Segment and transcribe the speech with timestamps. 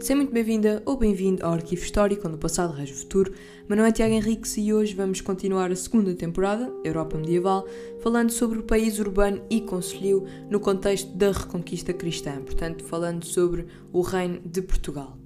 [0.00, 3.34] Seja muito bem-vinda ou bem-vindo ao Arquivo Histórico, onde o passado rege o futuro.
[3.68, 7.68] Meu nome é Tiago Henriques e hoje vamos continuar a segunda temporada, Europa Medieval,
[8.02, 13.66] falando sobre o país urbano e concelhio no contexto da Reconquista Cristã, portanto, falando sobre
[13.92, 15.18] o Reino de Portugal.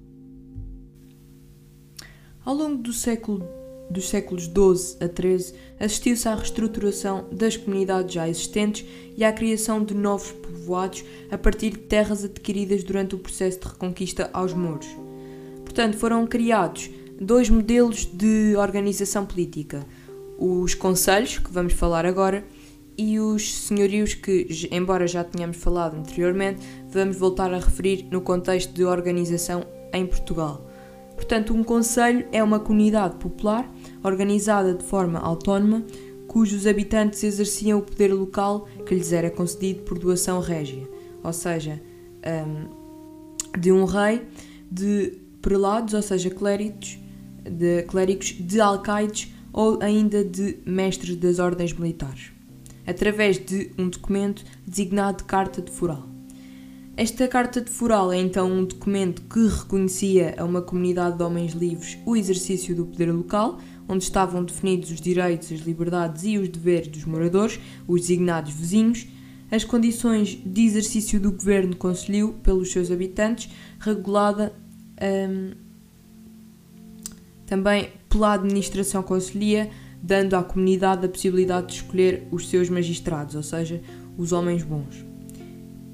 [2.43, 3.47] Ao longo do século
[3.89, 8.85] dos séculos XII a XIII, assistiu-se à reestruturação das comunidades já existentes
[9.15, 13.67] e à criação de novos povoados a partir de terras adquiridas durante o processo de
[13.67, 14.87] reconquista aos mouros.
[15.63, 16.89] Portanto, foram criados
[17.19, 19.85] dois modelos de organização política:
[20.37, 22.45] os conselhos, que vamos falar agora,
[22.97, 28.73] e os senhorios, que, embora já tenhamos falado anteriormente, vamos voltar a referir no contexto
[28.73, 30.65] de organização em Portugal.
[31.15, 33.69] Portanto, um conselho é uma comunidade popular
[34.05, 35.83] organizada de forma autónoma,
[36.27, 40.87] cujos habitantes exerciam o poder local que lhes era concedido por doação régia,
[41.23, 41.81] ou seja,
[42.25, 44.21] um, de um rei,
[44.69, 46.99] de prelados, ou seja, clérigos,
[47.43, 52.31] de clérigos, de alcaides ou ainda de mestres das ordens militares,
[52.85, 56.15] através de um documento designado de Carta de Foral.
[56.97, 61.53] Esta Carta de Foral é então um documento que reconhecia a uma comunidade de homens
[61.53, 66.49] livres o exercício do poder local, onde estavam definidos os direitos, as liberdades e os
[66.49, 69.07] deveres dos moradores, os designados vizinhos,
[69.51, 74.53] as condições de exercício do governo conselho pelos seus habitantes, regulada
[75.29, 75.51] um,
[77.45, 79.69] também pela administração conselhia,
[80.01, 83.81] dando à comunidade a possibilidade de escolher os seus magistrados, ou seja,
[84.17, 85.05] os homens bons.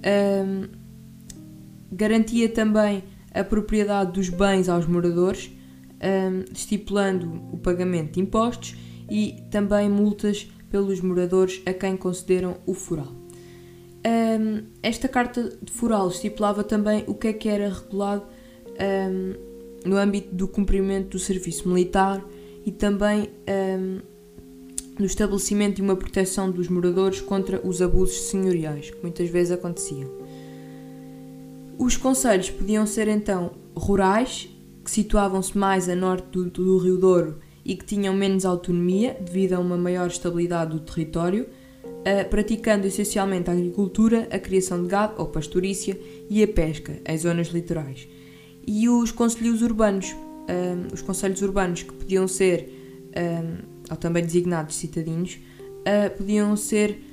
[0.03, 0.81] Um,
[1.93, 3.03] Garantia também
[3.33, 5.51] a propriedade dos bens aos moradores,
[6.01, 8.75] um, estipulando o pagamento de impostos
[9.09, 13.13] e também multas pelos moradores a quem concederam o foral.
[14.03, 18.23] Um, esta carta de foral estipulava também o que é que era regulado
[18.79, 19.51] um,
[19.87, 22.23] no âmbito do cumprimento do serviço militar
[22.65, 23.29] e também
[24.97, 30.09] no estabelecimento de uma proteção dos moradores contra os abusos senhoriais, que muitas vezes aconteciam.
[31.77, 34.47] Os conselhos podiam ser então rurais,
[34.83, 39.53] que situavam-se mais a norte do, do, Rio Douro e que tinham menos autonomia devido
[39.53, 41.47] a uma maior estabilidade do território,
[41.83, 45.99] uh, praticando essencialmente a agricultura, a criação de gado ou pastorícia
[46.29, 48.07] e a pesca em zonas litorais.
[48.65, 54.75] E os conselhos urbanos, uh, os conselhos urbanos que podiam ser, um, ou também designados
[54.75, 55.37] citadinos,
[55.81, 57.03] uh, podiam ser,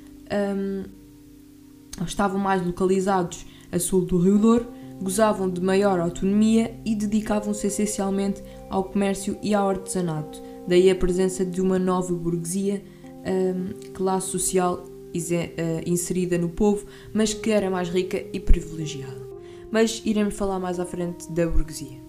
[2.05, 4.67] estavam mais localizados a sul do Rio Douro,
[5.01, 11.45] gozavam de maior autonomia e dedicavam-se essencialmente ao comércio e ao artesanato, daí a presença
[11.45, 12.83] de uma nova burguesia,
[13.25, 19.27] um, classe social uh, inserida no povo, mas que era mais rica e privilegiada.
[19.71, 21.99] Mas iremos falar mais à frente da burguesia.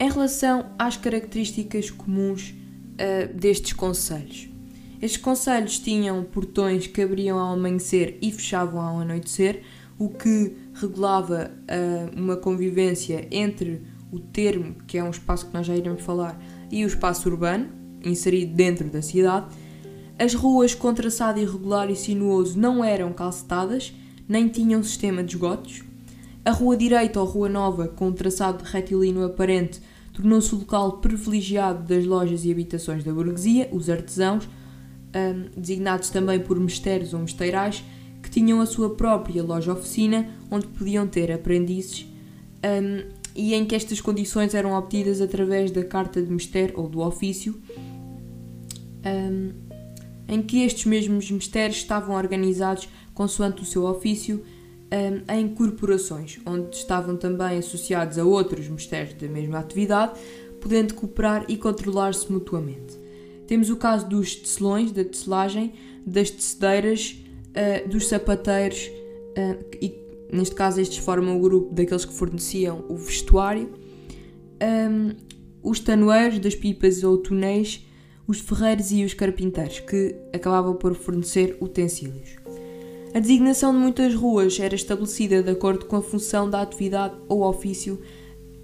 [0.00, 4.48] Em relação às características comuns uh, destes conselhos,
[5.00, 9.62] estes conselhos tinham portões que abriam ao amanhecer e fechavam ao anoitecer,
[9.98, 13.82] o que regulava uh, uma convivência entre
[14.12, 17.68] o termo, que é um espaço que nós já iremos falar, e o espaço urbano,
[18.04, 19.46] inserido dentro da cidade.
[20.18, 23.92] As ruas com traçado irregular e sinuoso não eram calcetadas,
[24.28, 25.82] nem tinham sistema de esgotos.
[26.44, 29.80] A rua direita ou rua nova, com traçado retilíneo aparente,
[30.12, 34.48] tornou-se o local privilegiado das lojas e habitações da burguesia, os artesãos,
[35.12, 37.84] ah, designados também por mesteiros ou mesteirais,
[38.22, 42.06] que tinham a sua própria loja-oficina, onde podiam ter aprendizes,
[42.64, 47.00] um, e em que estas condições eram obtidas através da carta de mestre ou do
[47.00, 47.60] ofício,
[49.06, 49.52] um,
[50.26, 54.44] em que estes mesmos mistérios estavam organizados consoante o seu ofício
[54.92, 60.18] um, em corporações, onde estavam também associados a outros mistérios da mesma atividade,
[60.60, 62.98] podendo cooperar e controlar-se mutuamente.
[63.46, 65.72] Temos o caso dos tecelões, da tecelagem,
[66.04, 67.16] das tecedeiras,
[67.58, 69.94] uh, dos sapateiros, uh, e
[70.32, 73.72] neste caso estes formam o grupo daqueles que forneciam o vestuário,
[74.62, 75.14] um,
[75.62, 77.84] os tanoeiros das pipas ou túneis,
[78.26, 82.36] os ferreiros e os carpinteiros, que acabavam por fornecer utensílios.
[83.14, 87.42] A designação de muitas ruas era estabelecida de acordo com a função da atividade ou
[87.42, 87.98] ofício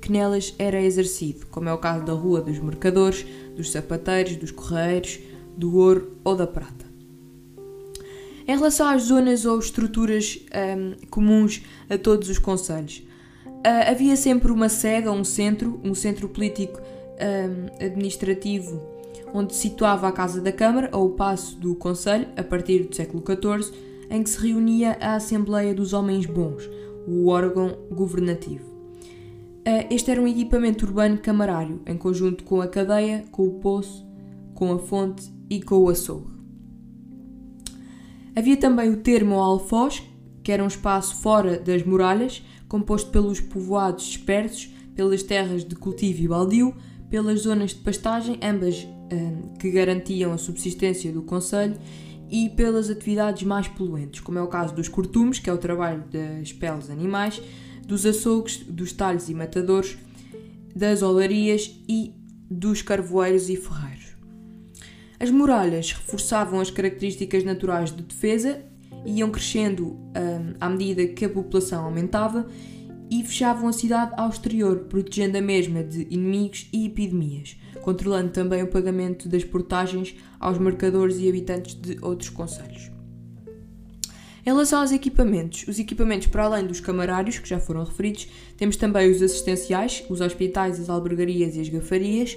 [0.00, 3.25] que nelas era exercido, como é o caso da Rua dos Mercadores,
[3.56, 5.19] dos Sapateiros, dos Correios,
[5.56, 6.83] do Ouro ou da Prata.
[8.46, 13.02] Em relação às zonas ou estruturas um, comuns a todos os conselhos,
[13.46, 18.82] uh, havia sempre uma sega, um centro, um centro político um, administrativo,
[19.32, 22.94] onde se situava a Casa da Câmara ou o Paço do Conselho, a partir do
[22.94, 23.73] século XIV,
[24.11, 26.69] em que se reunia a Assembleia dos Homens Bons,
[27.08, 28.64] o órgão governativo.
[29.91, 34.06] este era um equipamento urbano camarário, em conjunto com a cadeia, com o poço,
[34.55, 36.33] com a fonte e com o açougue.
[38.36, 40.02] Havia também o termo alfoz,
[40.42, 46.22] que era um espaço fora das muralhas, composto pelos povoados dispersos, pelas terras de cultivo
[46.22, 46.75] e baldio,
[47.08, 51.76] pelas zonas de pastagem, ambas hum, que garantiam a subsistência do Conselho,
[52.28, 56.02] e pelas atividades mais poluentes, como é o caso dos cortumes, que é o trabalho
[56.10, 57.40] das peles animais,
[57.86, 59.96] dos açougues, dos talhos e matadores,
[60.75, 62.12] das olarias e
[62.50, 63.83] dos carvoeiros e ferreiros.
[65.25, 68.61] As muralhas reforçavam as características naturais de defesa,
[69.06, 72.47] iam crescendo hum, à medida que a população aumentava
[73.11, 78.62] e fechavam a cidade ao exterior, protegendo a mesma de inimigos e epidemias, controlando também
[78.62, 82.91] o pagamento das portagens aos mercadores e habitantes de outros conselhos.
[84.43, 88.29] Em relação aos equipamentos, os equipamentos para além dos camarários, que já foram referidos,
[88.59, 92.37] temos também os assistenciais, os hospitais, as albergarias e as gafarias,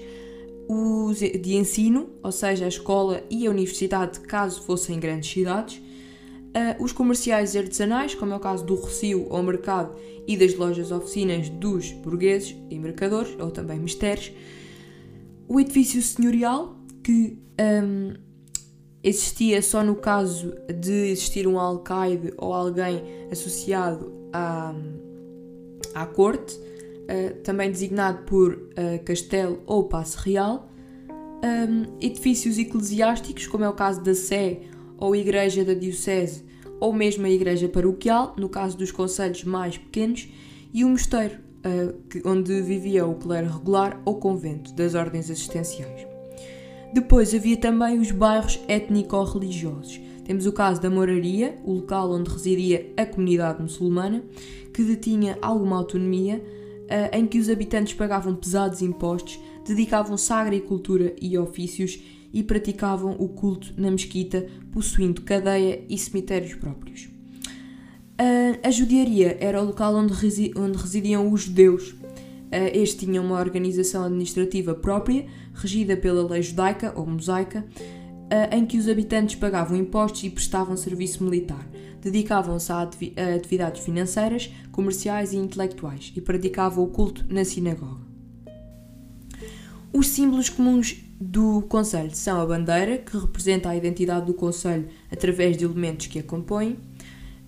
[0.67, 6.83] os de ensino, ou seja, a escola e a universidade, caso fossem grandes cidades, uh,
[6.83, 9.95] os comerciais e artesanais, como é o caso do Rocio ou Mercado
[10.27, 14.31] e das lojas oficinas dos burgueses e mercadores, ou também mistérios,
[15.47, 18.13] o edifício senhorial, que um,
[19.01, 24.75] existia só no caso de existir um alcaide ou alguém associado à,
[25.95, 26.59] à corte,
[27.07, 30.69] uh, também designado por uh, castelo ou passe real,
[31.43, 34.61] um, edifícios eclesiásticos, como é o caso da Sé
[34.97, 36.43] ou igreja da diocese,
[36.79, 40.27] ou mesmo a igreja paroquial, no caso dos conselhos mais pequenos,
[40.73, 46.07] e o mosteiro, uh, que, onde vivia o clero regular ou convento das ordens assistenciais.
[46.93, 49.99] Depois havia também os bairros étnico-religiosos.
[50.23, 54.23] Temos o caso da Moraria, o local onde residia a comunidade muçulmana,
[54.73, 56.43] que detinha alguma autonomia,
[57.11, 61.99] em que os habitantes pagavam pesados impostos, dedicavam-se à agricultura e ofícios
[62.33, 67.09] e praticavam o culto na mesquita, possuindo cadeia e cemitérios próprios.
[68.19, 71.91] Uh, a judiaria era o local onde, resi onde residiam os judeus.
[71.91, 77.65] Uh, este tinha uma organização administrativa própria, regida pela lei judaica ou mosaica,
[78.51, 81.67] em que os habitantes pagavam impostos e prestavam serviço militar.
[82.01, 88.05] Dedicavam-se a, a atividades financeiras, comerciais e intelectuais e praticavam o culto na sinagoga.
[89.93, 95.57] Os símbolos comuns do Conselho são a bandeira, que representa a identidade do Conselho através
[95.57, 96.77] de elementos que a compõem,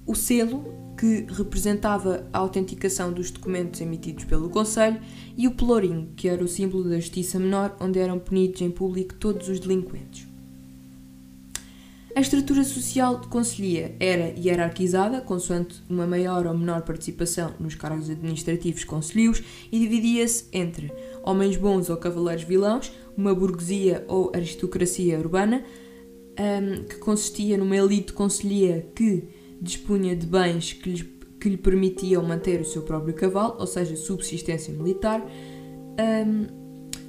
[0.06, 0.64] o selo,
[0.98, 5.00] que representava a autenticação dos documentos emitidos pelo Conselho,
[5.38, 9.14] e o pelourinho, que era o símbolo da justiça menor, onde eram punidos em público
[9.16, 10.29] todos os delinquentes.
[12.20, 18.10] A estrutura social de conselhia era hierarquizada, consoante uma maior ou menor participação nos cargos
[18.10, 20.92] administrativos conselhos, e dividia-se entre
[21.24, 25.64] homens bons ou cavaleiros vilãos, uma burguesia ou aristocracia urbana,
[26.38, 29.24] um, que consistia numa elite conselhia que
[29.62, 31.06] dispunha de bens que, lhes,
[31.40, 36.48] que lhe permitiam manter o seu próprio cavalo, ou seja, subsistência militar, um,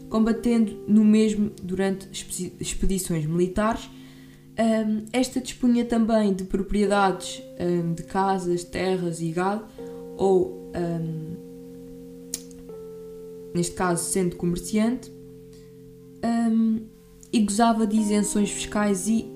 [0.08, 2.08] combatendo no mesmo durante
[2.60, 3.90] expedições militares.
[4.60, 7.42] Um, esta dispunha também de propriedades
[7.94, 9.64] de casas, terras e gado,
[10.18, 10.70] ou,
[13.54, 15.10] neste caso, sendo comerciante,
[16.22, 16.82] um,
[17.32, 19.26] e gozava de isenções fiscais e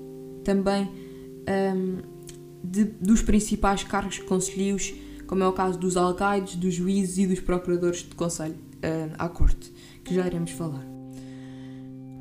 [0.43, 0.91] também
[1.75, 1.97] um,
[2.63, 4.93] de, dos principais cargos conselhos,
[5.25, 8.55] como é o caso dos alcaides, dos juízes e dos procuradores de conselho
[9.17, 10.94] à corte, que já iremos falar.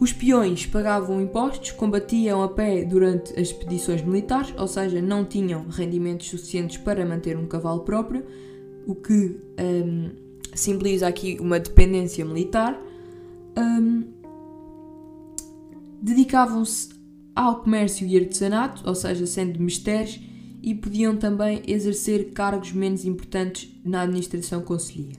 [0.00, 5.66] Os peões pagavam impostos, combatiam a pé durante as expedições militares, ou seja, não tinham
[5.68, 8.24] rendimentos suficientes para manter um cavalo próprio,
[8.86, 10.10] o que um,
[10.54, 12.78] simboliza aqui uma dependência militar.
[13.56, 14.04] Um,
[16.02, 16.90] dedicavam-se
[17.34, 20.20] ao comércio e artesanato, ou seja, sendo mistérios,
[20.62, 25.16] e podiam também exercer cargos menos importantes na administração conselhia.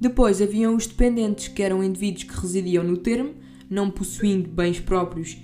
[0.00, 3.34] Depois haviam os dependentes, que eram indivíduos que residiam no termo,
[3.72, 5.38] não possuindo bens próprios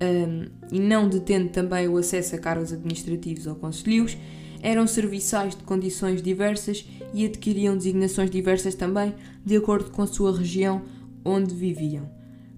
[0.00, 4.16] um, e não detendo também o acesso a cargos administrativos ou conselhos,
[4.62, 10.36] eram serviçais de condições diversas e adquiriam designações diversas também, de acordo com a sua
[10.36, 10.82] região
[11.24, 12.08] onde viviam.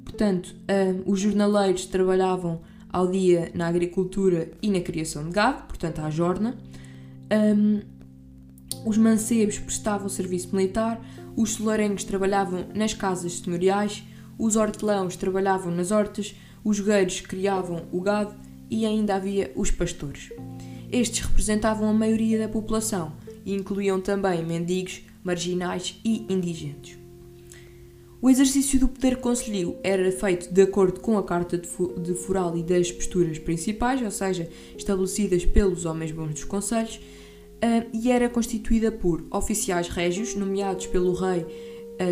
[0.05, 0.55] Portanto,
[1.07, 6.11] um, os jornaleiros trabalhavam ao dia na agricultura e na criação de gado, portanto, à
[6.11, 6.57] jorna.
[7.33, 7.81] Um,
[8.85, 11.01] os mancebos prestavam serviço militar,
[11.35, 14.05] os solarenhos trabalhavam nas casas senhoriais,
[14.39, 18.35] os hortelãos trabalhavam nas hortas, os gueiros criavam o gado
[18.71, 20.31] e ainda havia os pastores.
[20.91, 23.13] Estes representavam a maioria da população
[23.45, 26.99] e incluíam também mendigos, marginais e indigentes.
[28.25, 32.63] O exercício do poder conselho era feito de acordo com a Carta de Foral e
[32.63, 34.49] das posturas principais, ou seja,
[34.79, 41.13] estabelecidas pelos homens bons dos conselhos, uh, e era constituída por oficiais régios, nomeados pelo
[41.13, 41.45] rei,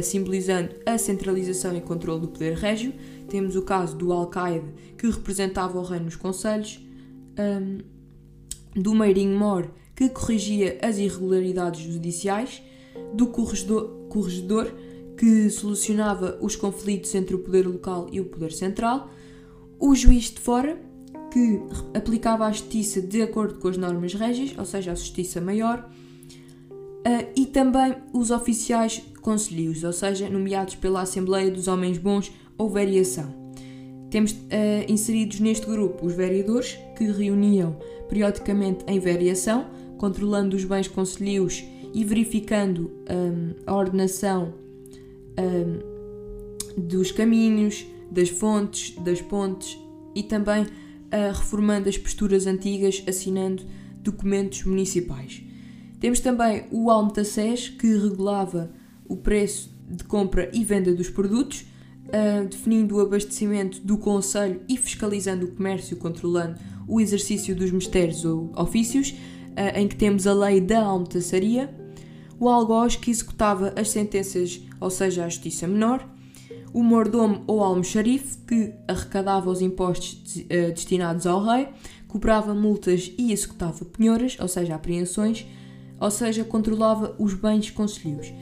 [0.02, 2.92] simbolizando a centralização e controle do poder régio.
[3.28, 6.80] Temos o caso do alcaide, que representava o rei nos conselhos,
[7.38, 7.78] um,
[8.80, 12.62] do meirinho mor, que corrigia as irregularidades judiciais,
[13.14, 14.72] do corregedor
[15.16, 19.10] que solucionava os conflitos entre o poder local e o poder central,
[19.78, 20.80] o juiz de fora,
[21.30, 21.60] que
[21.94, 25.88] aplicava a justiça de acordo com as normas régias, ou seja, a justiça maior,
[27.06, 32.68] uh, e também os oficiais conselhos, ou seja, nomeados pela Assembleia dos Homens Bons ou
[32.68, 33.34] variação.
[34.10, 34.36] Temos uh,
[34.88, 37.76] inseridos neste grupo os vereadores, que reuniam
[38.08, 39.66] periodicamente em variação,
[39.96, 44.52] controlando os bens conselhos e verificando um, a ordenação
[45.38, 45.92] um,
[46.76, 49.78] dos caminhos, das fontes, das pontes
[50.14, 53.62] e também uh, reformando as posturas antigas, assinando
[54.02, 55.42] documentos municipais.
[56.02, 58.72] Temos também o Almetaces, que regulava
[59.06, 64.76] o preço de compra e venda dos produtos, uh, definindo o abastecimento do Conselho e
[64.76, 70.34] fiscalizando o comércio, controlando o exercício dos mistérios ou ofícios, uh, em que temos a
[70.34, 71.72] lei da almetaçaria,
[72.36, 76.04] o algoz que executava as sentenças, ou seja, a justiça menor,
[76.74, 81.68] o mordomo ou almoxarife, que arrecadava os impostos uh, destinados ao rei,
[82.08, 85.46] cobrava multas e executava penhoras, ou seja, apreensões,
[86.02, 88.32] ou seja, controlava os bens conselhos.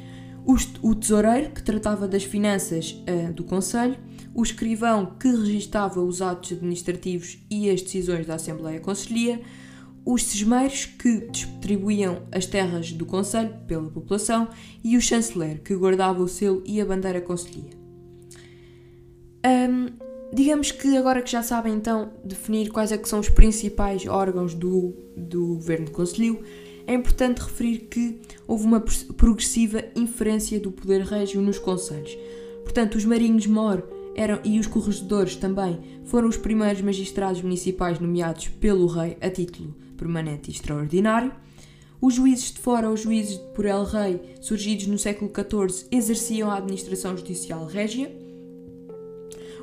[0.82, 3.98] O tesoureiro, que tratava das finanças uh, do Conselho,
[4.34, 9.42] o escrivão, que registava os atos administrativos e as decisões da Assembleia Conselhia,
[10.06, 14.48] os sesmeiros, que distribuíam as terras do Conselho pela população,
[14.82, 17.78] e o chanceler, que guardava o selo e a bandeira conselhia.
[19.44, 19.88] Um,
[20.34, 24.54] digamos que agora que já sabem então definir quais é que são os principais órgãos
[24.54, 26.42] do, do governo conselho,
[26.90, 28.80] é importante referir que houve uma
[29.16, 32.18] progressiva inferência do poder régio nos conselhos.
[32.64, 38.48] Portanto, os marinhos mor eram, e os corregedores também foram os primeiros magistrados municipais nomeados
[38.48, 41.32] pelo rei a título permanente e extraordinário.
[42.00, 46.56] Os juízes de fora ou juízes por el rei, surgidos no século XIV, exerciam a
[46.56, 48.10] administração judicial régia.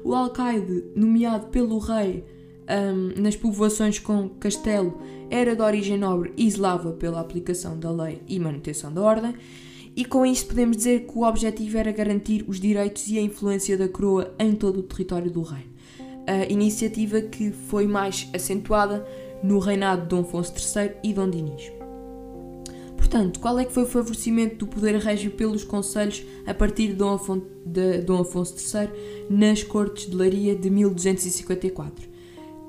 [0.01, 2.23] O alcaide, nomeado pelo rei
[2.69, 8.21] um, nas povoações com castelo, era de origem nobre e zelava pela aplicação da lei
[8.27, 9.33] e manutenção da ordem,
[9.95, 13.77] e com isto podemos dizer que o objetivo era garantir os direitos e a influência
[13.77, 15.71] da coroa em todo o território do reino.
[16.27, 19.03] A iniciativa que foi mais acentuada
[19.41, 21.71] no reinado de Dom Afonso III e Dom Dinis.
[22.95, 26.95] Portanto, qual é que foi o favorecimento do poder régio pelos conselhos a partir de
[26.95, 28.89] Dom, Afon de Dom Afonso III
[29.29, 32.16] nas Cortes de Laria de 1254?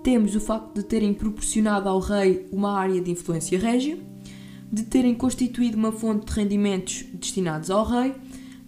[0.02, 3.98] Temos o facto de terem proporcionado ao rei uma área de influência régia,
[4.70, 8.14] de terem constituído uma fonte de rendimentos destinados ao rei,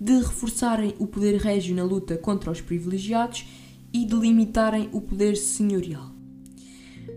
[0.00, 3.44] de reforçarem o poder régio na luta contra os privilegiados
[3.92, 6.10] e de limitarem o poder senhorial.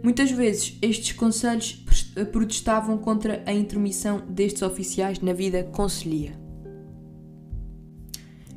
[0.03, 1.83] Muitas vezes estes conselhos
[2.31, 6.42] protestavam contra a intromissão destes oficiais na vida conselhia.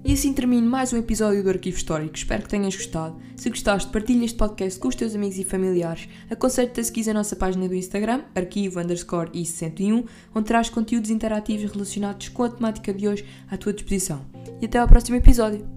[0.07, 2.15] E assim termino mais um episódio do Arquivo Histórico.
[2.15, 3.17] Espero que tenhas gostado.
[3.35, 6.09] Se gostaste, partilha este podcast com os teus amigos e familiares.
[6.31, 11.73] Aconselho-te a seguir a nossa página do Instagram, arquivo underscore i61, onde traz conteúdos interativos
[11.73, 14.25] relacionados com a temática de hoje à tua disposição.
[14.63, 15.76] E até ao próximo episódio.